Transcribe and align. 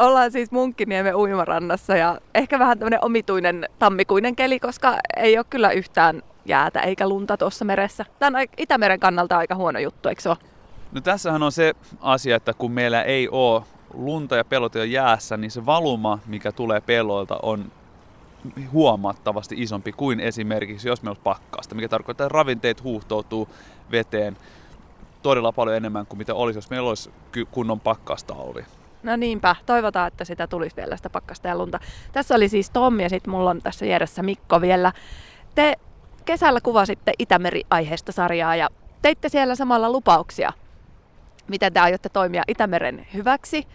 Ollaan 0.00 0.32
siis 0.32 0.50
Munkkiniemen 0.50 1.16
uimarannassa 1.16 1.96
ja 1.96 2.18
ehkä 2.34 2.58
vähän 2.58 2.78
tämmöinen 2.78 3.04
omituinen 3.04 3.68
tammikuinen 3.78 4.36
keli, 4.36 4.60
koska 4.60 4.96
ei 5.16 5.38
ole 5.38 5.46
kyllä 5.50 5.70
yhtään 5.70 6.22
jäätä 6.44 6.80
eikä 6.80 7.08
lunta 7.08 7.36
tuossa 7.36 7.64
meressä. 7.64 8.04
Tämä 8.18 8.38
on 8.38 8.46
Itämeren 8.56 9.00
kannalta 9.00 9.38
aika 9.38 9.54
huono 9.54 9.78
juttu, 9.78 10.08
eikö 10.08 10.22
se 10.22 10.28
ole? 10.28 10.36
No 10.92 11.00
tässähän 11.00 11.42
on 11.42 11.52
se 11.52 11.74
asia, 12.00 12.36
että 12.36 12.54
kun 12.54 12.72
meillä 12.72 13.02
ei 13.02 13.28
ole 13.28 13.62
lunta 13.94 14.36
ja 14.36 14.44
pellot 14.44 14.74
jo 14.74 14.84
jäässä, 14.84 15.36
niin 15.36 15.50
se 15.50 15.66
valuma, 15.66 16.18
mikä 16.26 16.52
tulee 16.52 16.80
pelloilta, 16.80 17.38
on 17.42 17.72
huomattavasti 18.72 19.54
isompi 19.58 19.92
kuin 19.92 20.20
esimerkiksi 20.20 20.88
jos 20.88 21.02
meillä 21.02 21.10
olisi 21.10 21.22
pakkasta, 21.22 21.74
mikä 21.74 21.88
tarkoittaa, 21.88 22.26
että 22.26 22.34
ravinteet 22.34 22.82
huuhtoutuu 22.82 23.48
veteen 23.90 24.36
todella 25.22 25.52
paljon 25.52 25.76
enemmän 25.76 26.06
kuin 26.06 26.18
mitä 26.18 26.34
olisi, 26.34 26.58
jos 26.58 26.70
meillä 26.70 26.88
olisi 26.88 27.10
kunnon 27.50 27.80
pakkastalvi. 27.80 28.64
No 29.02 29.16
niinpä, 29.16 29.56
toivotaan, 29.66 30.08
että 30.08 30.24
sitä 30.24 30.46
tulisi 30.46 30.76
vielä 30.76 30.96
sitä 30.96 31.10
pakkasta 31.10 31.48
ja 31.48 31.58
lunta. 31.58 31.80
Tässä 32.12 32.34
oli 32.34 32.48
siis 32.48 32.70
Tom 32.70 33.00
ja 33.00 33.08
sitten 33.08 33.30
mulla 33.30 33.50
on 33.50 33.62
tässä 33.62 33.86
vieressä 33.86 34.22
Mikko 34.22 34.60
vielä. 34.60 34.92
Te 35.54 35.76
kesällä 36.24 36.60
kuvasitte 36.60 37.12
Itämeri-aiheesta 37.18 38.12
sarjaa 38.12 38.56
ja 38.56 38.68
teitte 39.02 39.28
siellä 39.28 39.54
samalla 39.54 39.90
lupauksia, 39.90 40.52
miten 41.48 41.72
te 41.72 41.80
aiotte 41.80 42.08
toimia 42.08 42.42
Itämeren 42.48 43.06
hyväksi. 43.14 43.66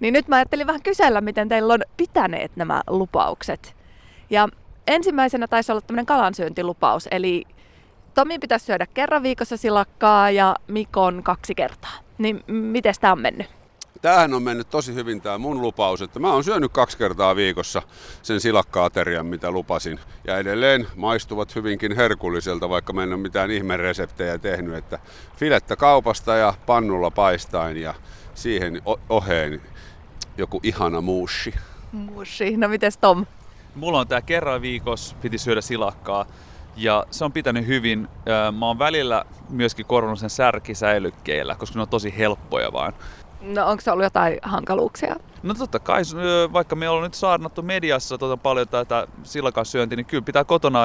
Niin 0.00 0.14
nyt 0.14 0.28
mä 0.28 0.36
ajattelin 0.36 0.66
vähän 0.66 0.82
kysellä, 0.82 1.20
miten 1.20 1.48
teillä 1.48 1.74
on 1.74 1.80
pitäneet 1.96 2.56
nämä 2.56 2.82
lupaukset. 2.86 3.76
Ja 4.30 4.48
ensimmäisenä 4.86 5.48
taisi 5.48 5.72
olla 5.72 5.80
tämmöinen 5.80 6.06
kalansyöntilupaus, 6.06 7.08
eli 7.10 7.44
Tomi 8.14 8.38
pitäisi 8.38 8.66
syödä 8.66 8.86
kerran 8.94 9.22
viikossa 9.22 9.56
silakkaa 9.56 10.30
ja 10.30 10.56
Mikon 10.68 11.22
kaksi 11.22 11.54
kertaa. 11.54 11.92
Niin 12.18 12.44
miten 12.46 12.94
tämä 13.00 13.12
on 13.12 13.20
mennyt? 13.20 13.61
Tämähän 14.02 14.34
on 14.34 14.42
mennyt 14.42 14.70
tosi 14.70 14.94
hyvin 14.94 15.20
tämä 15.20 15.38
mun 15.38 15.62
lupaus, 15.62 16.02
että 16.02 16.18
mä 16.18 16.32
oon 16.32 16.44
syönyt 16.44 16.72
kaksi 16.72 16.98
kertaa 16.98 17.36
viikossa 17.36 17.82
sen 18.22 18.40
silakkaaterian, 18.40 19.26
mitä 19.26 19.50
lupasin. 19.50 20.00
Ja 20.24 20.38
edelleen 20.38 20.86
maistuvat 20.96 21.54
hyvinkin 21.54 21.96
herkulliselta, 21.96 22.68
vaikka 22.68 22.92
mä 22.92 23.02
en 23.02 23.12
ole 23.12 23.20
mitään 23.20 23.50
ihmereseptejä 23.50 24.38
tehnyt, 24.38 24.74
että 24.74 24.98
filettä 25.36 25.76
kaupasta 25.76 26.34
ja 26.34 26.54
pannulla 26.66 27.10
paistain 27.10 27.76
ja 27.76 27.94
siihen 28.34 28.82
oheen 29.08 29.62
joku 30.38 30.60
ihana 30.62 31.00
muushi. 31.00 31.54
Muushi, 31.92 32.56
no 32.56 32.68
mites 32.68 32.96
Tom? 32.96 33.26
Mulla 33.74 34.00
on 34.00 34.08
tää 34.08 34.22
kerran 34.22 34.62
viikossa, 34.62 35.16
piti 35.22 35.38
syödä 35.38 35.60
silakkaa. 35.60 36.26
Ja 36.76 37.06
se 37.10 37.24
on 37.24 37.32
pitänyt 37.32 37.66
hyvin. 37.66 38.08
Mä 38.58 38.66
oon 38.66 38.78
välillä 38.78 39.24
myöskin 39.50 39.86
korvannut 39.86 40.18
sen 40.18 40.30
särkisäilykkeillä, 40.30 41.54
koska 41.54 41.78
ne 41.78 41.82
on 41.82 41.88
tosi 41.88 42.14
helppoja 42.18 42.72
vaan. 42.72 42.92
No 43.42 43.66
onko 43.66 43.80
se 43.80 43.90
ollut 43.90 44.04
jotain 44.04 44.38
hankaluuksia? 44.42 45.16
No 45.42 45.54
totta 45.54 45.78
kai, 45.78 46.02
vaikka 46.52 46.76
me 46.76 46.88
ollaan 46.88 47.04
nyt 47.04 47.14
saarnattu 47.14 47.62
mediassa 47.62 48.18
tota 48.18 48.36
paljon 48.36 48.68
tätä 48.68 49.06
silakasyöntiä, 49.22 49.96
niin 49.96 50.06
kyllä 50.06 50.22
pitää 50.22 50.44
kotona 50.44 50.80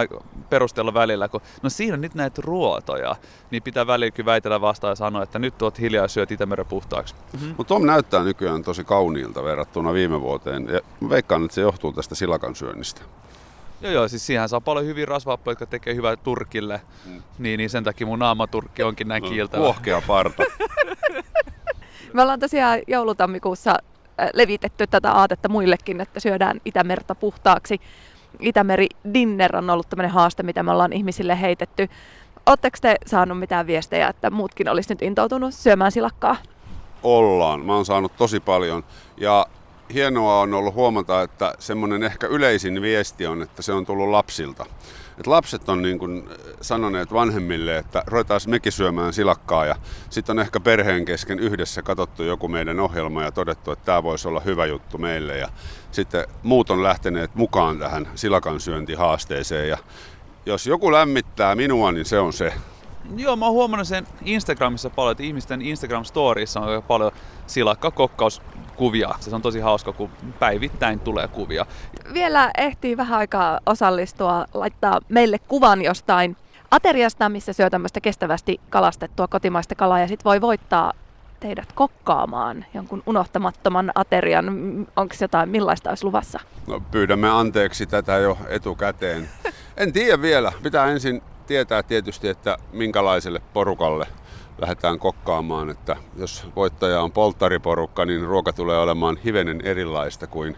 perustella 0.49 0.94
välillä, 0.94 1.27
kun 1.27 1.41
no 1.61 1.69
siinä 1.69 1.94
on 1.94 2.02
nyt 2.02 2.16
näitä 2.16 2.41
ruotoja, 2.45 3.16
niin 3.52 3.64
pitää 3.64 3.88
välillä 3.88 4.11
kyllä 4.11 4.25
väitellä 4.25 4.61
vastaan 4.61 4.91
ja 4.91 4.95
sanoa, 4.95 5.23
että 5.23 5.39
nyt 5.39 5.58
tuot 5.58 5.80
hiljaa 5.80 6.03
ja 6.03 6.08
syöt 6.08 6.31
Itämeren 6.31 6.66
puhtaaksi. 6.66 7.16
Mm-hmm. 7.33 7.53
Mutta 7.58 7.73
Tom 7.73 7.86
näyttää 7.86 8.23
nykyään 8.23 8.64
tosi 8.64 8.83
kauniilta 8.83 9.44
verrattuna 9.44 9.94
viime 9.94 10.21
vuoteen, 10.21 10.67
ja 10.67 10.80
veikkaan, 11.09 11.45
että 11.45 11.55
se 11.55 11.61
johtuu 11.61 11.94
tästä 11.94 12.16
silakan 12.16 12.55
syönnistä. 12.55 13.02
Joo, 13.81 13.92
joo, 13.92 14.08
siis 14.08 14.25
siihen 14.25 14.49
saa 14.49 14.61
paljon 14.61 14.86
hyviä 14.86 15.05
rasvappoja, 15.05 15.52
jotka 15.52 15.66
tekee 15.66 15.95
hyvää 15.95 16.16
turkille, 16.16 16.81
mm. 17.05 17.23
niin, 17.39 17.58
niin 17.58 17.69
sen 17.69 17.83
takia 17.83 18.08
mun 18.08 18.19
naamaturkki 18.19 18.83
onkin 18.83 19.08
näin 19.08 19.23
no, 19.23 19.30
kiiltävä. 19.30 19.64
Kuohkea 19.64 20.02
parta. 20.08 20.44
Me 22.13 22.22
ollaan 22.22 22.39
tosiaan 22.39 22.80
joulutammikuussa 22.88 23.72
äh, 23.72 24.30
levitetty 24.33 24.88
tätä 24.88 25.11
aatetta 25.11 25.50
muillekin, 25.50 26.02
että 26.02 26.19
syödään 26.19 26.61
Itämerta 26.66 27.16
puhtaaksi. 27.16 27.81
Itämeri 28.39 28.88
Dinner 29.14 29.55
on 29.55 29.69
ollut 29.69 29.89
tämmöinen 29.89 30.11
haaste, 30.11 30.44
mitä 30.44 30.64
me 30.64 30.72
ollaan 30.72 30.94
ihmisille 30.94 31.41
heitetty. 31.41 31.89
Oletteko 32.45 32.77
te 32.81 32.95
saanut 33.05 33.39
mitään 33.39 33.67
viestejä, 33.67 34.08
että 34.08 34.30
muutkin 34.30 34.70
olisi 34.70 34.89
nyt 34.89 35.02
intoutunut 35.02 35.54
syömään 35.54 35.92
silakkaa? 35.92 36.36
Ollaan. 37.04 37.65
Mä 37.65 37.76
oon 37.76 37.86
saanut 37.86 38.17
tosi 38.17 38.39
paljon. 38.39 38.83
Ja 39.17 39.45
hienoa 39.93 40.39
on 40.39 40.54
ollut 40.54 40.73
huomata, 40.73 41.21
että 41.21 41.54
semmoinen 41.60 42.04
ehkä 42.04 42.27
yleisin 42.27 42.81
viesti 42.81 43.27
on, 43.27 43.42
että 43.42 43.61
se 43.61 43.73
on 43.73 43.86
tullut 43.86 44.10
lapsilta. 44.10 44.65
Et 45.17 45.28
lapset 45.28 45.70
on 45.70 45.82
niin 45.82 46.00
kuin 46.00 46.30
sanoneet 46.61 47.14
vanhemmille, 47.14 47.78
että 47.78 48.04
ruvetaan 48.08 48.42
mekin 48.48 48.72
syömään 48.72 49.14
silakkaa 49.14 49.66
ja 49.66 49.76
sitten 50.10 50.33
on 50.33 50.39
ehkä 50.39 50.60
perheen 50.60 51.05
kesken 51.05 51.39
yhdessä 51.39 51.82
katsottu 51.82 52.23
joku 52.23 52.48
meidän 52.48 52.80
ohjelma 52.80 53.23
ja 53.23 53.32
todettu, 53.32 53.72
että 53.72 53.86
tämä 53.86 54.04
voisi 54.04 54.28
olla 54.28 54.39
hyvä 54.39 54.66
juttu 54.66 54.98
meille 54.98 55.38
ja 55.38 55.50
sitten 55.92 56.26
muut 56.44 56.70
on 56.70 56.83
lähteneet 56.83 57.36
mukaan 57.36 57.80
tähän 57.80 58.08
silakan 58.16 58.60
syöntihaasteeseen 58.60 59.70
ja 59.70 59.78
jos 60.45 60.67
joku 60.67 60.92
lämmittää 60.92 61.55
minua, 61.55 61.92
niin 61.92 62.05
se 62.05 62.20
on 62.20 62.34
se. 62.34 62.54
Joo, 63.15 63.35
mä 63.35 63.45
oon 63.45 63.53
huomannut 63.53 63.87
sen 63.87 64.08
Instagramissa 64.25 64.89
paljon, 64.89 65.11
että 65.11 65.23
ihmisten 65.23 65.61
Instagram-storissa 65.61 66.59
on 66.61 66.83
paljon 66.83 67.11
silakkakokauskuvia. 67.47 69.09
Se 69.19 69.35
on 69.35 69.41
tosi 69.41 69.59
hauska, 69.59 69.93
kun 69.93 70.09
päivittäin 70.39 70.99
tulee 70.99 71.27
kuvia. 71.27 71.65
Vielä 72.13 72.52
ehtii 72.57 72.97
vähän 72.97 73.19
aikaa 73.19 73.59
osallistua, 73.65 74.45
laittaa 74.53 74.99
meille 75.09 75.39
kuvan 75.39 75.81
jostain 75.81 76.37
ateriasta, 76.71 77.30
missä 77.30 77.53
syö 77.53 77.69
tämmöistä 77.69 78.02
kestävästi 78.02 78.59
kalastettua 78.69 79.27
kotimaista 79.27 79.75
kalaa 79.75 79.99
ja 79.99 80.07
sit 80.07 80.25
voi 80.25 80.41
voittaa 80.41 80.93
teidät 81.39 81.71
kokkaamaan 81.73 82.65
jonkun 82.73 83.03
unohtamattoman 83.05 83.91
aterian. 83.95 84.47
Onko 84.95 85.15
jotain, 85.21 85.49
millaista 85.49 85.89
olisi 85.89 86.03
luvassa? 86.03 86.39
No, 86.67 86.81
pyydämme 86.91 87.30
anteeksi 87.30 87.86
tätä 87.86 88.17
jo 88.17 88.37
etukäteen. 88.49 89.30
En 89.77 89.93
tiedä 89.93 90.21
vielä. 90.21 90.52
Pitää 90.63 90.86
ensin 90.86 91.21
tietää 91.47 91.83
tietysti, 91.83 92.27
että 92.27 92.58
minkälaiselle 92.73 93.41
porukalle 93.53 94.08
lähdetään 94.58 94.99
kokkaamaan. 94.99 95.69
Että 95.69 95.95
jos 96.17 96.47
voittaja 96.55 97.02
on 97.02 97.11
polttariporukka, 97.11 98.05
niin 98.05 98.21
ruoka 98.21 98.53
tulee 98.53 98.80
olemaan 98.80 99.17
hivenen 99.17 99.61
erilaista 99.61 100.27
kuin 100.27 100.57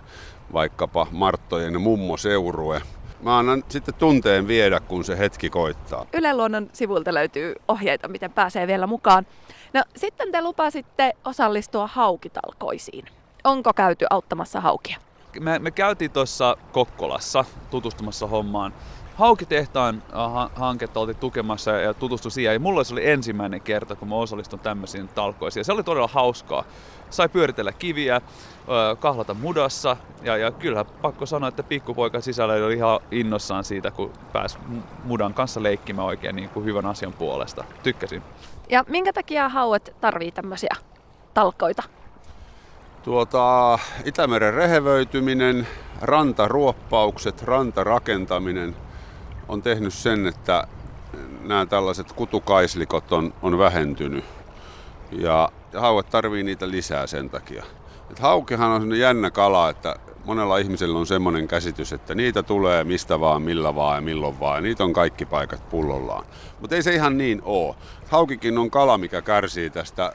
vaikkapa 0.53 1.07
Marttojen 1.11 1.81
mummo 1.81 2.17
seurue. 2.17 2.81
Mä 3.22 3.38
annan 3.38 3.63
sitten 3.69 3.94
tunteen 3.94 4.47
viedä, 4.47 4.79
kun 4.79 5.03
se 5.03 5.17
hetki 5.17 5.49
koittaa. 5.49 6.05
Yle 6.13 6.33
Luonnon 6.33 6.69
sivuilta 6.73 7.13
löytyy 7.13 7.55
ohjeita, 7.67 8.07
miten 8.07 8.31
pääsee 8.31 8.67
vielä 8.67 8.88
mukaan. 8.88 9.28
No 9.73 9.83
sitten 9.95 10.31
te 10.31 10.41
lupasitte 10.41 11.13
osallistua 11.25 11.88
haukitalkoisiin. 11.88 13.05
Onko 13.44 13.73
käyty 13.73 14.05
auttamassa 14.09 14.61
haukia? 14.61 14.97
Me, 15.39 15.59
me 15.59 15.72
käytiin 15.72 16.11
tuossa 16.11 16.57
Kokkolassa 16.72 17.45
tutustumassa 17.72 18.28
hommaan. 18.28 18.73
Haukitehtaan 19.19 20.03
äh, 20.09 20.50
hanketta 20.56 21.00
oltiin 21.00 21.18
tukemassa 21.18 21.72
ja 21.72 21.94
tutustu 21.94 22.30
siihen. 22.30 22.53
Ja 22.53 22.59
mulla 22.59 22.84
se 22.84 22.94
oli 22.94 23.09
ensimmäinen 23.09 23.62
kerta, 23.62 23.96
kun 23.96 24.07
mä 24.07 24.16
osallistun 24.16 24.59
tämmöisiin 24.59 25.07
talkoisiin. 25.07 25.66
Se 25.66 25.72
oli 25.72 25.84
todella 25.84 26.09
hauskaa. 26.13 26.63
Sai 27.09 27.29
pyöritellä 27.29 27.72
kiviä, 27.72 28.16
äh, 28.16 28.22
kahlata 29.00 29.34
mudassa. 29.34 29.97
Ja, 30.24 30.38
ja 30.38 30.52
kyllä 30.52 30.85
pakko 30.85 31.25
sanoa, 31.25 31.50
että 31.50 31.63
pikkupoika 31.63 32.22
sisällä 32.22 32.53
oli 32.53 32.74
ihan 32.74 33.00
innossaan 33.12 33.63
siitä, 33.63 33.91
kun 33.91 34.13
pääsi 34.34 34.58
mudan 35.03 35.34
kanssa 35.34 35.63
leikkimään 35.63 36.08
oikein 36.08 36.35
niin 36.35 36.50
kuin 36.50 36.66
hyvän 36.66 36.85
asian 36.85 37.13
puolesta. 37.13 37.63
Tykkäsin. 37.84 38.22
Ja 38.69 38.84
minkä 38.88 39.13
takia 39.13 39.50
hauet 39.50 39.96
tarvii 40.02 40.31
tämmöisiä 40.31 40.75
talkoita? 41.34 41.84
Tuota, 43.03 43.79
Itämeren 44.06 44.53
rehevöityminen, 44.53 45.68
rantaruoppaukset, 46.02 47.44
rantarakentaminen– 47.44 48.75
on 49.49 49.61
tehnyt 49.61 49.93
sen, 49.93 50.27
että 50.27 50.67
nämä 51.41 51.65
tällaiset 51.65 52.11
kutukaislikot 52.11 53.11
on, 53.11 53.33
on 53.41 53.57
vähentynyt. 53.57 54.25
Ja 55.11 55.51
hauet 55.77 56.09
tarvii 56.09 56.43
niitä 56.43 56.69
lisää 56.69 57.07
sen 57.07 57.29
takia. 57.29 57.63
Et 58.11 58.19
haukihan 58.19 58.71
on 58.71 58.99
jännä 58.99 59.31
kala, 59.31 59.69
että 59.69 59.95
monella 60.25 60.57
ihmisellä 60.57 60.99
on 60.99 61.07
semmoinen 61.07 61.47
käsitys, 61.47 61.93
että 61.93 62.16
niitä 62.16 62.43
tulee 62.43 62.84
mistä 62.84 63.19
vaan, 63.19 63.41
millä 63.41 63.75
vaan 63.75 63.96
ja 63.97 64.01
milloin 64.01 64.40
vaan. 64.40 64.55
Ja 64.55 64.61
niitä 64.61 64.84
on 64.84 64.93
kaikki 64.93 65.25
paikat 65.25 65.69
pullollaan. 65.69 66.25
Mutta 66.59 66.75
ei 66.75 66.84
se 66.84 66.95
ihan 66.95 67.17
niin 67.17 67.41
oo. 67.45 67.75
Haukikin 68.09 68.57
on 68.57 68.72
kala, 68.72 68.97
mikä 68.97 69.22
kärsii 69.22 69.69
tästä 69.69 70.13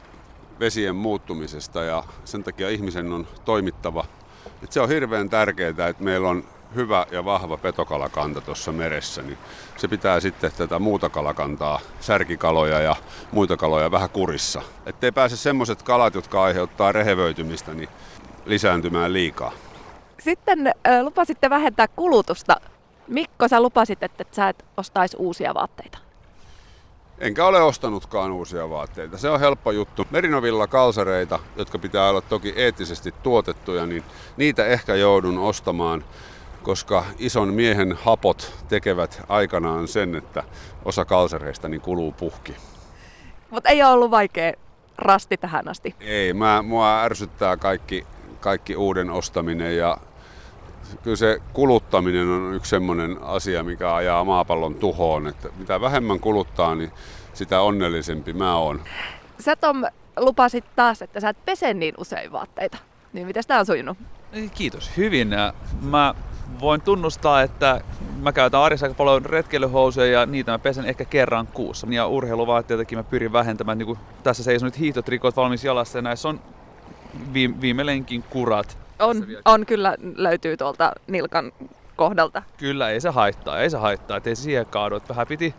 vesien 0.61 0.97
muuttumisesta 0.97 1.83
ja 1.83 2.05
sen 2.25 2.45
takia 2.45 2.69
ihmisen 2.69 3.13
on 3.13 3.27
toimittava. 3.45 4.05
Et 4.63 4.73
se 4.73 4.81
on 4.81 4.89
hirveän 4.89 5.31
tärkeää, 5.31 5.89
että 5.89 6.05
meillä 6.05 6.29
on 6.29 6.45
hyvä 6.75 7.07
ja 7.11 7.25
vahva 7.25 7.57
petokalakanta 7.57 8.41
tuossa 8.41 8.73
meressä, 8.73 9.23
niin 9.23 9.39
se 9.77 9.89
pitää 9.89 10.21
sitten 10.21 10.53
tätä 10.57 10.79
muuta 10.79 11.09
kalakantaa, 11.09 11.81
särkikaloja 12.01 12.81
ja 12.81 12.97
muita 13.33 13.57
kaloja 13.57 13.91
vähän 13.91 14.11
kurissa. 14.11 14.63
Ettei 14.87 15.13
pääse 15.13 15.37
semmoiset 15.37 15.83
kalat, 15.83 16.15
jotka 16.15 16.43
aiheuttaa 16.43 16.93
rehevöitymistä, 16.93 17.75
niin 17.75 17.89
lisääntymään 18.47 19.13
liikaa. 19.13 19.53
Sitten 20.21 20.67
äh, 20.67 21.03
lupasitte 21.03 21.51
vähentää 21.51 21.89
kulutusta. 21.89 22.57
Mikko, 23.09 23.49
sä 23.49 23.61
lupasit, 23.61 24.03
että 24.03 24.25
sä 24.33 24.49
et 24.49 24.65
ostaisi 24.77 25.17
uusia 25.21 25.55
vaatteita. 25.55 25.99
Enkä 27.19 27.47
ole 27.47 27.63
ostanutkaan 27.63 28.33
uusia 28.33 28.71
vaatteita. 28.71 29.19
Se 29.19 29.31
on 29.31 29.41
helppo 29.41 29.71
juttu. 29.71 30.07
Merinovilla 30.11 30.67
kalsareita, 30.67 31.39
jotka 31.57 31.79
pitää 31.79 32.09
olla 32.09 32.21
toki 32.21 32.53
eettisesti 32.57 33.15
tuotettuja, 33.23 33.87
niin 33.87 34.05
niitä 34.37 34.67
ehkä 34.67 34.95
joudun 34.95 35.39
ostamaan, 35.39 36.05
koska 36.65 37.05
ison 37.19 37.55
miehen 37.55 37.93
hapot 37.93 38.65
tekevät 38.69 39.23
aikanaan 39.29 39.89
sen, 39.89 40.15
että 40.15 40.43
osa 40.85 41.05
kalsareista 41.05 41.69
niin 41.69 41.81
kuluu 41.81 42.13
puhki. 42.13 42.57
Mutta 43.51 43.69
ei 43.69 43.83
ole 43.83 43.93
ollut 43.93 44.11
vaikea 44.11 44.53
rasti 44.99 45.37
tähän 45.37 45.69
asti. 45.69 45.95
Ei, 46.01 46.33
mä, 46.33 46.63
mua 46.63 47.03
ärsyttää 47.03 47.57
kaikki, 47.57 48.07
kaikki 48.41 48.77
uuden 48.77 49.11
ostaminen 49.11 49.77
ja 49.77 49.97
kyllä 51.03 51.17
se 51.17 51.39
kuluttaminen 51.53 52.29
on 52.29 52.55
yksi 52.55 52.71
semmoinen 52.71 53.19
asia, 53.23 53.65
mikä 53.65 53.95
ajaa 53.95 54.25
maapallon 54.25 54.75
tuhoon. 54.75 55.27
Että 55.27 55.49
mitä 55.57 55.81
vähemmän 55.81 56.21
kuluttaa, 56.21 56.75
niin 56.75 56.93
sitä 57.35 57.61
onnellisempi 57.61 58.33
mä 58.33 58.57
oon. 58.57 58.83
Sä 59.41 59.57
Tom 59.57 59.83
lupasit 60.17 60.65
taas, 60.77 61.03
että 61.03 61.21
sä 61.21 61.29
et 61.29 61.45
pese 61.45 61.75
niin 61.75 61.95
usein 61.99 62.33
vaatteita. 62.33 62.79
Niin 63.13 63.27
miten 63.27 63.43
tämä 63.47 63.61
on 63.61 63.67
sujunut? 63.67 63.99
Kiitos. 64.55 64.91
Hyvin. 64.97 65.29
Mä 65.81 66.15
voin 66.61 66.81
tunnustaa, 66.81 67.43
että 67.43 67.81
mä 68.23 68.33
käytän 68.33 68.61
arjessa 68.61 68.87
aika 68.87 68.95
paljon 68.95 69.25
retkeilyhousuja 69.25 70.07
ja 70.07 70.27
niitä 70.27 70.53
mä 70.53 70.59
pesen 70.59 70.85
ehkä 70.85 71.05
kerran 71.05 71.47
kuussa. 71.47 71.87
Ja 71.91 72.07
urheiluvaatteitakin 72.07 72.99
mä 72.99 73.03
pyrin 73.03 73.33
vähentämään. 73.33 73.79
Niin 73.79 73.99
tässä 74.23 74.43
seisoo 74.43 74.67
nyt 74.67 74.79
hiihtotrikot 74.79 75.37
valmis 75.37 75.65
jalassa 75.65 75.99
ja 75.99 76.03
näissä 76.03 76.29
on 76.29 76.41
viime, 77.33 77.61
viime 77.61 77.87
lenkin 77.87 78.23
kurat. 78.31 78.79
On, 78.99 79.27
on 79.45 79.67
kyllä 79.67 79.97
löytyy 80.15 80.57
tuolta 80.57 80.93
nilkan 81.07 81.53
kohdalta. 81.97 82.43
Kyllä, 82.57 82.91
ei 82.91 83.01
se 83.01 83.09
haittaa, 83.09 83.61
ei 83.61 83.71
se 83.71 83.77
haittaa, 83.77 84.17
ettei 84.17 84.37
se 84.37 84.43
siihen 84.43 84.67
kaadu. 84.67 84.97
Että 84.97 85.09
vähän 85.09 85.27
piti 85.27 85.55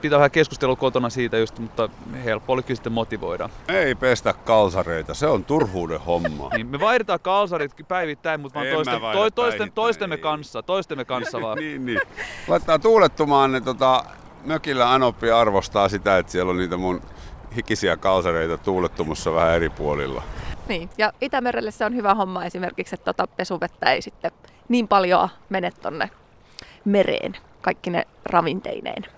pitää 0.00 0.18
vähän 0.18 0.30
keskustelua 0.30 0.76
kotona 0.76 1.10
siitä 1.10 1.38
just, 1.38 1.58
mutta 1.58 1.88
helppo 2.24 2.52
oli 2.52 2.62
kyllä 2.62 2.76
sitten 2.76 2.92
motivoida. 2.92 3.48
Ei 3.68 3.94
pestä 3.94 4.32
kalsareita, 4.32 5.14
se 5.14 5.26
on 5.26 5.44
turhuuden 5.44 6.00
homma. 6.00 6.48
niin, 6.56 6.66
me 6.66 6.80
vaihdetaan 6.80 7.20
kalsarit 7.20 7.72
päivittäin, 7.88 8.40
mutta 8.40 8.60
vaan 8.60 8.68
toisten, 8.72 9.00
to, 9.00 9.30
toisten, 9.30 9.72
toistemme 9.72 10.16
kanssa, 10.16 10.62
toistemme 10.62 11.04
kanssa 11.04 11.40
vaan. 11.42 11.58
niin, 11.58 11.86
niin. 11.86 12.00
Laittaa 12.48 12.78
tuulettumaan, 12.78 13.52
ne 13.52 13.60
tota, 13.60 14.04
mökillä 14.44 14.92
Anoppi 14.92 15.30
arvostaa 15.30 15.88
sitä, 15.88 16.18
että 16.18 16.32
siellä 16.32 16.50
on 16.50 16.56
niitä 16.58 16.76
mun 16.76 17.02
hikisiä 17.56 17.96
kalsareita 17.96 18.58
tuulettumassa 18.58 19.34
vähän 19.34 19.54
eri 19.54 19.70
puolilla. 19.70 20.22
Niin, 20.68 20.90
ja 20.98 21.12
Itämerelle 21.20 21.70
se 21.70 21.84
on 21.84 21.94
hyvä 21.94 22.14
homma 22.14 22.44
esimerkiksi, 22.44 22.94
että 22.94 23.12
tota 23.12 23.26
pesuvettä 23.36 23.92
ei 23.92 24.02
sitten 24.02 24.30
niin 24.68 24.88
paljon 24.88 25.28
mene 25.48 25.70
tonne 25.82 26.10
mereen, 26.84 27.36
kaikki 27.60 27.90
ne 27.90 28.06
ravinteineen. 28.24 29.15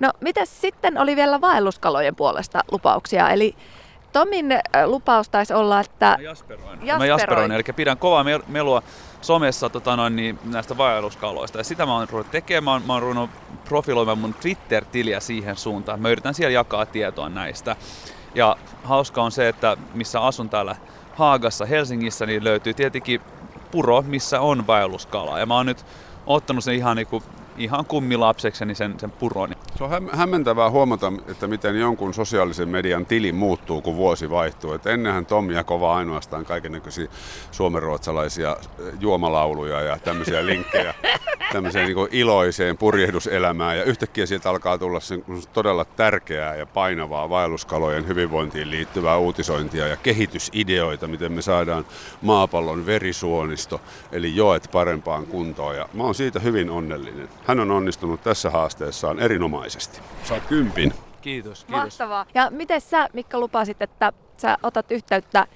No, 0.00 0.10
mitä 0.20 0.44
sitten 0.44 0.98
oli 0.98 1.16
vielä 1.16 1.40
vaelluskalojen 1.40 2.16
puolesta 2.16 2.60
lupauksia? 2.72 3.30
Eli 3.30 3.56
Tomin 4.12 4.52
äh, 4.52 4.60
lupaus 4.84 5.28
taisi 5.28 5.54
olla, 5.54 5.80
että... 5.80 6.06
Mä 6.06 6.24
jasperoin. 6.24 6.64
jasperoin. 6.66 6.98
Mä 6.98 7.06
jasperoin, 7.06 7.52
eli 7.52 7.62
pidän 7.76 7.98
kovaa 7.98 8.24
melua 8.48 8.82
somessa 9.20 9.70
tota 9.70 9.96
noin, 9.96 10.16
niin, 10.16 10.38
näistä 10.44 10.76
vaelluskaloista. 10.76 11.58
Ja 11.58 11.64
sitä 11.64 11.86
mä 11.86 11.94
oon 11.94 12.08
ruvennut 12.08 12.30
tekemään. 12.30 12.82
Mä 12.86 12.92
oon 12.92 13.02
ruvennut 13.02 13.30
profiloimaan 13.64 14.18
mun 14.18 14.34
Twitter-tiliä 14.34 15.20
siihen 15.20 15.56
suuntaan. 15.56 16.00
Mä 16.00 16.08
yritän 16.08 16.34
siellä 16.34 16.52
jakaa 16.52 16.86
tietoa 16.86 17.28
näistä. 17.28 17.76
Ja 18.34 18.56
hauska 18.84 19.22
on 19.22 19.32
se, 19.32 19.48
että 19.48 19.76
missä 19.94 20.20
asun 20.20 20.48
täällä 20.48 20.76
Haagassa, 21.14 21.64
Helsingissä, 21.66 22.26
niin 22.26 22.44
löytyy 22.44 22.74
tietenkin 22.74 23.20
puro, 23.70 24.02
missä 24.02 24.40
on 24.40 24.66
vaelluskala. 24.66 25.38
Ja 25.38 25.46
mä 25.46 25.56
oon 25.56 25.66
nyt 25.66 25.86
ottanut 26.26 26.64
sen 26.64 26.74
ihan, 26.74 26.96
niin 26.96 27.06
kuin, 27.06 27.22
ihan 27.56 27.84
kummilapsekseni 27.88 28.74
sen, 28.74 28.94
sen 29.00 29.12
puron. 29.12 29.48
Se 29.78 29.84
on 29.84 30.10
hämmentävää 30.12 30.70
huomata, 30.70 31.12
että 31.28 31.46
miten 31.46 31.76
jonkun 31.76 32.14
sosiaalisen 32.14 32.68
median 32.68 33.06
tili 33.06 33.32
muuttuu, 33.32 33.80
kun 33.80 33.96
vuosi 33.96 34.30
vaihtuu. 34.30 34.72
Et 34.72 34.86
ennenhän 34.86 35.26
Tom 35.26 35.50
jakoi 35.50 35.80
vaan 35.80 35.98
ainoastaan 35.98 36.44
kaikenlaisia 36.44 37.06
suomenruotsalaisia 37.50 38.56
juomalauluja 39.00 39.80
ja 39.80 39.98
tämmöisiä 39.98 40.46
linkkejä 40.46 40.94
tämmöiseen 41.52 41.86
niin 41.86 42.08
iloiseen 42.10 42.78
purjehduselämään. 42.78 43.78
Ja 43.78 43.84
yhtäkkiä 43.84 44.26
sieltä 44.26 44.50
alkaa 44.50 44.78
tulla 44.78 45.00
sen 45.00 45.24
todella 45.52 45.84
tärkeää 45.84 46.56
ja 46.56 46.66
painavaa 46.66 47.28
vaelluskalojen 47.28 48.08
hyvinvointiin 48.08 48.70
liittyvää 48.70 49.16
uutisointia 49.16 49.88
ja 49.88 49.96
kehitysideoita, 49.96 51.08
miten 51.08 51.32
me 51.32 51.42
saadaan 51.42 51.86
maapallon 52.22 52.86
verisuonisto, 52.86 53.80
eli 54.12 54.36
joet 54.36 54.68
parempaan 54.72 55.26
kuntoon. 55.26 55.76
Ja 55.76 55.88
mä 55.92 56.02
oon 56.02 56.14
siitä 56.14 56.40
hyvin 56.40 56.70
onnellinen. 56.70 57.28
Hän 57.44 57.60
on 57.60 57.70
onnistunut 57.70 58.22
tässä 58.22 58.50
haasteessaan 58.50 59.20
erinomaisesti. 59.20 59.61
Saat 60.24 60.46
kympin. 60.46 60.92
Kiitos, 61.20 61.64
kiitos. 61.64 61.68
Mahtavaa. 61.68 62.26
Ja 62.34 62.50
miten 62.50 62.80
sä, 62.80 63.08
Mikko, 63.12 63.40
lupasit, 63.40 63.82
että 63.82 64.12
sä 64.36 64.58
otat 64.62 64.90
yhteyttä 64.90 65.46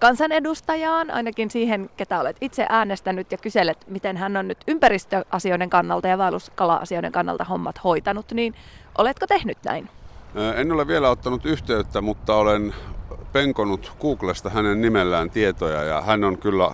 kansanedustajaan, 0.00 1.10
ainakin 1.10 1.50
siihen, 1.50 1.90
ketä 1.96 2.20
olet 2.20 2.36
itse 2.40 2.66
äänestänyt 2.68 3.32
ja 3.32 3.38
kyselet, 3.38 3.86
miten 3.86 4.16
hän 4.16 4.36
on 4.36 4.48
nyt 4.48 4.58
ympäristöasioiden 4.68 5.70
kannalta 5.70 6.08
ja 6.08 6.18
vaelluskala-asioiden 6.18 7.12
kannalta 7.12 7.44
hommat 7.44 7.84
hoitanut, 7.84 8.32
niin 8.32 8.54
oletko 8.98 9.26
tehnyt 9.26 9.58
näin? 9.64 9.88
En 10.56 10.72
ole 10.72 10.86
vielä 10.86 11.10
ottanut 11.10 11.46
yhteyttä, 11.46 12.00
mutta 12.00 12.34
olen 12.34 12.74
penkonut 13.32 13.92
Googlesta 14.00 14.50
hänen 14.50 14.80
nimellään 14.80 15.30
tietoja 15.30 15.82
ja 15.82 16.00
hän 16.00 16.24
on 16.24 16.38
kyllä 16.38 16.70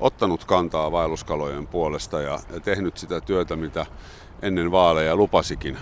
ottanut 0.00 0.44
kantaa 0.44 0.92
vaelluskalojen 0.92 1.66
puolesta 1.66 2.20
ja 2.20 2.38
tehnyt 2.64 2.98
sitä 2.98 3.20
työtä, 3.20 3.56
mitä 3.56 3.86
ennen 4.42 4.70
vaaleja 4.70 5.16
lupasikin. 5.16 5.78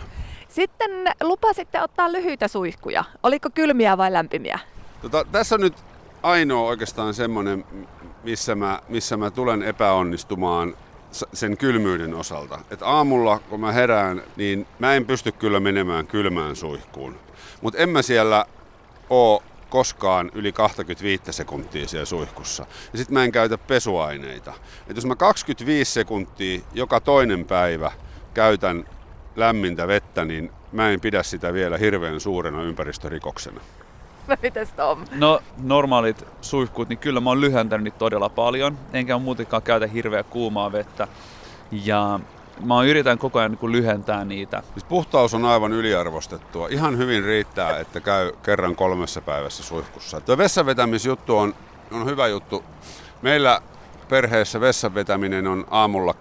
Sitten 0.50 0.90
lupasitte 1.22 1.82
ottaa 1.82 2.12
lyhyitä 2.12 2.48
suihkuja. 2.48 3.04
Oliko 3.22 3.48
kylmiä 3.54 3.98
vai 3.98 4.12
lämpimiä? 4.12 4.58
Tota, 5.02 5.24
tässä 5.32 5.54
on 5.54 5.60
nyt 5.60 5.74
ainoa 6.22 6.68
oikeastaan 6.68 7.14
semmoinen, 7.14 7.64
missä 8.24 8.54
mä, 8.54 8.80
missä 8.88 9.16
mä 9.16 9.30
tulen 9.30 9.62
epäonnistumaan 9.62 10.76
sen 11.32 11.56
kylmyyden 11.56 12.14
osalta. 12.14 12.58
Et 12.70 12.82
aamulla, 12.82 13.38
kun 13.38 13.60
mä 13.60 13.72
herään, 13.72 14.22
niin 14.36 14.66
mä 14.78 14.94
en 14.94 15.06
pysty 15.06 15.32
kyllä 15.32 15.60
menemään 15.60 16.06
kylmään 16.06 16.56
suihkuun. 16.56 17.16
Mutta 17.62 17.78
en 17.78 17.88
mä 17.88 18.02
siellä 18.02 18.46
oo 19.10 19.42
koskaan 19.68 20.30
yli 20.34 20.52
25 20.52 21.22
sekuntia 21.30 21.88
siellä 21.88 22.06
suihkussa. 22.06 22.66
Ja 22.92 22.98
sitten 22.98 23.14
mä 23.14 23.24
en 23.24 23.32
käytä 23.32 23.58
pesuaineita. 23.58 24.52
Et 24.88 24.96
jos 24.96 25.06
mä 25.06 25.16
25 25.16 25.92
sekuntia 25.92 26.60
joka 26.74 27.00
toinen 27.00 27.44
päivä 27.44 27.92
käytän 28.34 28.84
lämmintä 29.36 29.88
vettä, 29.88 30.24
niin 30.24 30.50
mä 30.72 30.90
en 30.90 31.00
pidä 31.00 31.22
sitä 31.22 31.52
vielä 31.52 31.78
hirveän 31.78 32.20
suurena 32.20 32.62
ympäristörikoksena. 32.62 33.60
Mites 34.42 34.72
Tom? 34.72 35.04
No 35.14 35.40
normaalit 35.62 36.26
suihkut, 36.40 36.88
niin 36.88 36.98
kyllä 36.98 37.20
mä 37.20 37.30
oon 37.30 37.40
lyhentänyt 37.40 37.84
niitä 37.84 37.98
todella 37.98 38.28
paljon. 38.28 38.78
Enkä 38.92 39.18
muutenkaan 39.18 39.62
käytä 39.62 39.86
hirveä 39.86 40.22
kuumaa 40.22 40.72
vettä. 40.72 41.08
Ja 41.70 42.20
mä 42.64 42.82
yritän 42.82 43.18
koko 43.18 43.38
ajan 43.38 43.58
niin 43.60 43.72
lyhentää 43.72 44.24
niitä. 44.24 44.62
Siis 44.72 44.84
puhtaus 44.84 45.34
on 45.34 45.44
aivan 45.44 45.72
yliarvostettua. 45.72 46.68
Ihan 46.68 46.98
hyvin 46.98 47.24
riittää, 47.24 47.78
että 47.78 48.00
käy 48.00 48.32
kerran 48.42 48.76
kolmessa 48.76 49.20
päivässä 49.20 49.62
suihkussa. 49.62 50.20
Tuo 50.20 50.38
vessanvetämisjuttu 50.38 51.36
on, 51.36 51.54
on 51.90 52.06
hyvä 52.06 52.26
juttu. 52.26 52.64
Meillä 53.22 53.60
perheessä 54.08 54.60
vessan 54.60 54.94
vetäminen 54.94 55.46
on 55.46 55.64
aamulla 55.70 56.14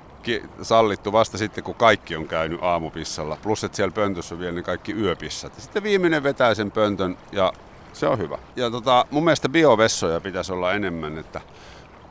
sallittu 0.62 1.12
vasta 1.12 1.38
sitten, 1.38 1.64
kun 1.64 1.76
kaikki 1.76 2.16
on 2.16 2.28
käynyt 2.28 2.64
aamupissalla. 2.64 3.38
Plus, 3.44 3.64
että 3.64 3.76
siellä 3.76 3.92
pöntössä 3.92 4.36
on 4.36 4.40
vielä 4.40 4.56
ne 4.56 4.62
kaikki 4.62 4.92
yöpissat. 4.92 5.54
Sitten 5.58 5.84
viimeinen 5.84 6.24
vetää 6.24 6.54
sen 6.54 6.72
pöntön 6.72 7.18
ja 7.32 7.54
se 7.94 8.08
on 8.08 8.18
hyvä. 8.18 8.38
Ja 8.56 8.72
tota, 8.72 9.06
mun 9.12 9.24
mielestä 9.24 9.50
biovessoja 9.50 10.20
pitäisi 10.22 10.54
olla 10.54 10.74
enemmän, 10.74 11.18
että 11.18 11.42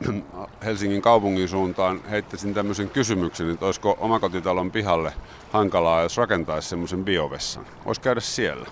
Helsingin 0.65 1.01
kaupungin 1.01 1.47
suuntaan 1.47 2.01
heittäisin 2.09 2.53
tämmöisen 2.53 2.89
kysymyksen, 2.89 3.49
että 3.49 3.65
olisiko 3.65 3.97
omakotitalon 3.99 4.71
pihalle 4.71 5.13
hankalaa, 5.51 6.01
jos 6.01 6.17
rakentaisi 6.17 6.69
semmoisen 6.69 7.05
biovessan. 7.05 7.65
Voisi 7.85 8.01
käydä 8.01 8.19
siellä. 8.19 8.65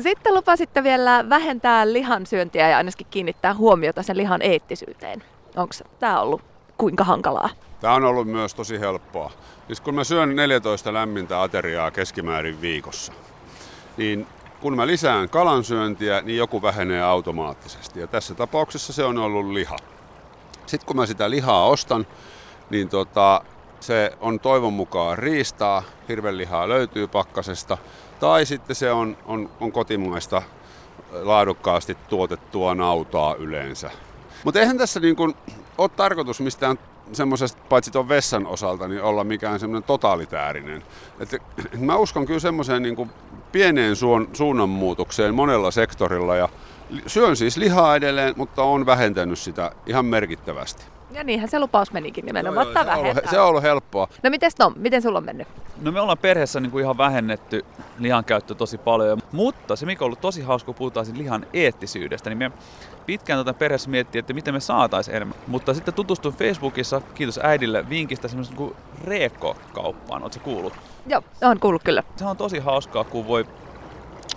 Sitten 0.00 0.34
lupasitte 0.34 0.82
vielä 0.82 1.24
vähentää 1.28 1.92
lihansyöntiä 1.92 2.68
ja 2.68 2.76
ainakin 2.76 3.06
kiinnittää 3.10 3.54
huomiota 3.54 4.02
sen 4.02 4.16
lihan 4.16 4.42
eettisyyteen. 4.42 5.22
Onko 5.56 5.74
tämä 5.98 6.20
ollut 6.20 6.42
kuinka 6.78 7.04
hankalaa? 7.04 7.48
Tämä 7.84 7.94
on 7.94 8.04
ollut 8.04 8.26
myös 8.26 8.54
tosi 8.54 8.80
helppoa. 8.80 9.32
Siis 9.66 9.80
kun 9.80 9.94
mä 9.94 10.04
syön 10.04 10.36
14 10.36 10.92
lämmintä 10.92 11.42
ateriaa 11.42 11.90
keskimäärin 11.90 12.60
viikossa, 12.60 13.12
niin 13.96 14.26
kun 14.60 14.76
mä 14.76 14.86
lisään 14.86 15.28
kalansyöntiä, 15.28 16.20
niin 16.20 16.38
joku 16.38 16.62
vähenee 16.62 17.02
automaattisesti. 17.02 18.00
Ja 18.00 18.06
tässä 18.06 18.34
tapauksessa 18.34 18.92
se 18.92 19.04
on 19.04 19.18
ollut 19.18 19.46
liha. 19.46 19.76
Sitten 20.66 20.86
kun 20.86 20.96
mä 20.96 21.06
sitä 21.06 21.30
lihaa 21.30 21.66
ostan, 21.66 22.06
niin 22.70 22.88
tota, 22.88 23.40
se 23.80 24.12
on 24.20 24.40
toivon 24.40 24.72
mukaan 24.72 25.18
riistaa, 25.18 25.82
hirvenlihaa 26.08 26.68
löytyy 26.68 27.08
pakkasesta, 27.08 27.78
tai 28.20 28.46
sitten 28.46 28.76
se 28.76 28.92
on, 28.92 29.16
on, 29.24 29.50
on 29.60 29.72
kotimaista 29.72 30.42
laadukkaasti 31.12 31.96
tuotettua 32.08 32.74
nautaa 32.74 33.34
yleensä. 33.34 33.90
Mutta 34.44 34.60
eihän 34.60 34.78
tässä 34.78 35.00
niin 35.00 35.16
kun 35.16 35.34
ole 35.78 35.88
tarkoitus 35.88 36.40
mistään 36.40 36.78
semmoisesta, 37.12 37.62
paitsi 37.68 37.90
tuon 37.90 38.08
vessan 38.08 38.46
osalta, 38.46 38.88
niin 38.88 39.02
olla 39.02 39.24
mikään 39.24 39.60
semmoinen 39.60 39.86
totalitäärinen. 39.86 40.82
Että, 41.20 41.38
mä 41.78 41.96
uskon 41.96 42.26
kyllä 42.26 42.40
semmoiseen 42.40 42.82
niin 42.82 42.96
kuin 42.96 43.10
pieneen 43.52 43.96
suun, 43.96 44.28
suunnanmuutokseen 44.32 45.34
monella 45.34 45.70
sektorilla 45.70 46.36
ja 46.36 46.48
syön 47.06 47.36
siis 47.36 47.56
lihaa 47.56 47.96
edelleen, 47.96 48.34
mutta 48.36 48.62
on 48.62 48.86
vähentänyt 48.86 49.38
sitä 49.38 49.72
ihan 49.86 50.06
merkittävästi. 50.06 50.93
Ja 51.14 51.24
niinhän 51.24 51.48
se 51.48 51.58
lupaus 51.58 51.92
menikin 51.92 52.26
nimenomaan, 52.26 52.66
Joo, 52.66 52.74
joo, 52.74 52.84
se, 52.84 52.90
on 52.90 52.98
ollut, 52.98 53.30
se 53.30 53.40
on 53.40 53.46
ollut 53.46 53.62
helppoa. 53.62 54.08
No 54.22 54.30
miten 54.30 54.50
Tom, 54.58 54.74
miten 54.76 55.02
sulla 55.02 55.18
on 55.18 55.24
mennyt? 55.24 55.48
No 55.82 55.92
me 55.92 56.00
ollaan 56.00 56.18
perheessä 56.18 56.60
niin 56.60 56.70
kuin 56.70 56.82
ihan 56.82 56.98
vähennetty 56.98 57.64
lihan 57.98 58.24
käyttö 58.24 58.54
tosi 58.54 58.78
paljon, 58.78 59.18
mutta 59.32 59.76
se 59.76 59.86
mikä 59.86 60.04
on 60.04 60.06
ollut 60.06 60.20
tosi 60.20 60.42
hauska, 60.42 60.66
kun 60.66 60.74
puhutaan 60.74 61.06
lihan 61.14 61.46
eettisyydestä, 61.52 62.30
niin 62.30 62.38
me 62.38 62.50
pitkään 63.06 63.36
tuota 63.36 63.58
perheessä 63.58 63.90
miettii, 63.90 64.18
että 64.18 64.32
miten 64.32 64.54
me 64.54 64.60
saataisiin 64.60 65.16
enemmän. 65.16 65.38
Mutta 65.46 65.74
sitten 65.74 65.94
tutustuin 65.94 66.34
Facebookissa, 66.34 67.02
kiitos 67.14 67.40
äidille, 67.42 67.88
vinkistä 67.88 68.28
semmoisen 68.28 68.56
kuin 68.56 68.76
Reeko-kauppaan. 69.04 70.22
Oletko 70.22 70.40
kuullut? 70.44 70.72
Joo, 71.06 71.22
on 71.42 71.60
kuullut 71.60 71.82
kyllä. 71.82 72.02
Se 72.16 72.24
on 72.24 72.36
tosi 72.36 72.58
hauskaa, 72.58 73.04
kun 73.04 73.28
voi 73.28 73.46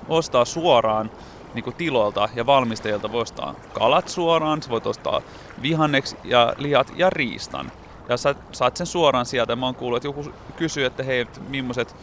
ostaa 0.10 0.46
suoraan 0.46 1.12
niin 1.58 1.76
tiloilta 1.76 2.30
ja 2.36 2.46
valmistajilta 2.46 3.12
voi 3.12 3.22
ostaa 3.22 3.56
kalat 3.74 4.10
suoraan, 4.10 4.64
sä 4.64 4.70
voit 4.70 4.88
ostaa 4.88 5.22
vihanneksi 5.62 6.18
ja 6.24 6.54
lihat 6.58 6.94
ja 6.96 7.10
riistan. 7.10 7.72
Ja 8.10 8.18
sä 8.18 8.36
saat 8.52 8.78
sen 8.78 8.88
suoraan 8.88 9.26
sieltä. 9.26 9.56
Mä 9.56 9.66
oon 9.66 9.76
kuullut, 9.76 9.98
että 9.98 10.08
joku 10.08 10.32
kysyy, 10.56 10.86
että 10.86 11.04
hei, 11.04 11.20
että 11.20 11.40
millaiset 11.40 11.96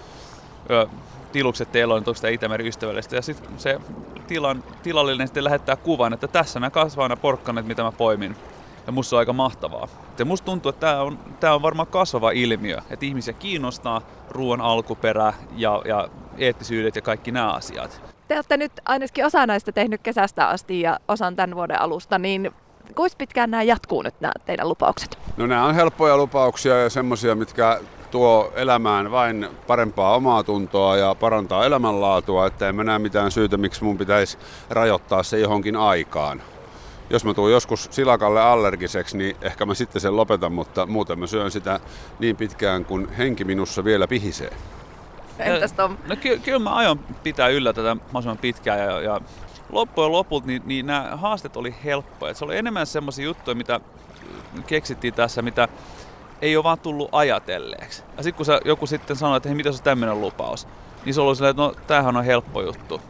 ö, 0.70 0.86
tilukset 1.32 1.72
teillä 1.72 1.94
on, 1.94 2.04
sitä 2.14 2.28
Itämeri 2.28 2.68
ystävällistä. 2.68 3.16
Ja 3.16 3.22
sitten 3.22 3.50
se 3.58 3.80
tilan, 4.26 4.64
tilallinen 4.82 5.28
sitten 5.28 5.44
lähettää 5.44 5.76
kuvan, 5.76 6.12
että 6.12 6.28
tässä 6.28 6.60
nämä 6.60 6.70
kasvaa 6.70 7.16
porkkanet, 7.16 7.66
mitä 7.66 7.82
mä 7.82 7.92
poimin. 7.92 8.36
Ja 8.86 8.92
musta 8.92 9.16
on 9.16 9.18
aika 9.18 9.32
mahtavaa. 9.32 9.88
Ja 10.18 10.24
musta 10.24 10.44
tuntuu, 10.44 10.70
että 10.70 10.80
tämä 10.80 11.00
on, 11.00 11.18
tää 11.40 11.54
on 11.54 11.62
varmaan 11.62 11.88
kasvava 11.88 12.30
ilmiö, 12.30 12.78
että 12.90 13.06
ihmisiä 13.06 13.34
kiinnostaa 13.34 14.00
ruoan 14.30 14.60
alkuperä 14.60 15.32
ja, 15.56 15.82
ja 15.84 16.08
eettisyydet 16.38 16.96
ja 16.96 17.02
kaikki 17.02 17.32
nämä 17.32 17.52
asiat. 17.52 18.13
Te 18.28 18.34
olette 18.34 18.56
nyt 18.56 18.72
ainakin 18.84 19.26
osa 19.26 19.46
näistä 19.46 19.72
tehnyt 19.72 20.00
kesästä 20.02 20.48
asti 20.48 20.80
ja 20.80 20.98
osan 21.08 21.36
tämän 21.36 21.56
vuoden 21.56 21.80
alusta, 21.80 22.18
niin 22.18 22.50
kuinka 22.94 23.16
pitkään 23.18 23.50
nämä 23.50 23.62
jatkuu 23.62 24.02
nyt 24.02 24.20
nämä 24.20 24.32
teidän 24.46 24.68
lupaukset? 24.68 25.18
No 25.36 25.46
nämä 25.46 25.64
on 25.64 25.74
helppoja 25.74 26.16
lupauksia 26.16 26.80
ja 26.82 26.90
semmoisia, 26.90 27.34
mitkä 27.34 27.80
tuo 28.10 28.52
elämään 28.54 29.10
vain 29.10 29.48
parempaa 29.66 30.14
omaa 30.14 30.42
tuntoa 30.42 30.96
ja 30.96 31.14
parantaa 31.14 31.64
elämänlaatua, 31.64 32.46
että 32.46 32.68
en 32.68 32.74
mä 32.74 32.84
näe 32.84 32.98
mitään 32.98 33.30
syytä, 33.30 33.56
miksi 33.56 33.84
mun 33.84 33.98
pitäisi 33.98 34.38
rajoittaa 34.70 35.22
se 35.22 35.38
johonkin 35.38 35.76
aikaan. 35.76 36.42
Jos 37.10 37.24
mä 37.24 37.34
tuun 37.34 37.52
joskus 37.52 37.88
silakalle 37.90 38.40
allergiseksi, 38.40 39.16
niin 39.16 39.36
ehkä 39.42 39.66
mä 39.66 39.74
sitten 39.74 40.00
sen 40.00 40.16
lopetan, 40.16 40.52
mutta 40.52 40.86
muuten 40.86 41.18
mä 41.18 41.26
syön 41.26 41.50
sitä 41.50 41.80
niin 42.18 42.36
pitkään, 42.36 42.84
kun 42.84 43.08
henki 43.18 43.44
minussa 43.44 43.84
vielä 43.84 44.08
pihisee. 44.08 44.50
Entäs 45.38 45.72
Tom? 45.72 45.96
No 46.08 46.16
ky- 46.16 46.38
kyllä 46.38 46.58
mä 46.58 46.70
aion 46.70 46.98
pitää 47.22 47.48
yllä 47.48 47.72
tätä 47.72 47.94
mahdollisimman 47.94 48.38
pitkään 48.38 48.78
ja, 48.78 49.00
ja 49.00 49.20
loppujen 49.72 50.12
lopulta 50.12 50.46
niin, 50.46 50.62
niin 50.64 50.86
nämä 50.86 51.10
haasteet 51.16 51.56
oli 51.56 51.74
helppoja. 51.84 52.34
Se 52.34 52.44
oli 52.44 52.56
enemmän 52.56 52.86
semmoisia 52.86 53.24
juttuja, 53.24 53.54
mitä 53.54 53.80
keksittiin 54.66 55.14
tässä, 55.14 55.42
mitä 55.42 55.68
ei 56.42 56.56
ole 56.56 56.64
vaan 56.64 56.78
tullut 56.78 57.08
ajatelleeksi. 57.12 58.02
Ja 58.16 58.22
sitten 58.22 58.36
kun 58.36 58.46
sä, 58.46 58.60
joku 58.64 58.86
sitten 58.86 59.16
sanoi, 59.16 59.36
että 59.36 59.48
hei, 59.48 59.56
mitä 59.56 59.72
se 59.72 59.78
on 59.78 59.84
tämmöinen 59.84 60.20
lupaus, 60.20 60.68
niin 61.04 61.14
se 61.14 61.20
oli 61.20 61.36
silleen, 61.36 61.50
että 61.50 61.62
no 61.62 61.74
tämähän 61.86 62.16
on 62.16 62.24
helppo 62.24 62.62
juttu. 62.62 63.00